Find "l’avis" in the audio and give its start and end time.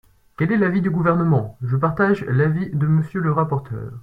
0.57-0.81, 2.25-2.71